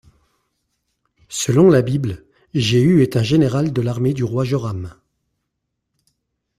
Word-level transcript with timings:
Selon 1.29 1.69
la 1.69 1.83
Bible, 1.83 2.25
Jéhu 2.55 3.03
est 3.03 3.17
un 3.17 3.21
général 3.21 3.71
de 3.71 3.83
l'armée 3.83 4.15
du 4.15 4.23
roi 4.23 4.43
Joram. 4.43 4.95